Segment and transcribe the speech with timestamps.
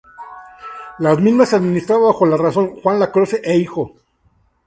[0.97, 3.97] La misma se administraba bajo la razón "Juan Lacroze e Hijo".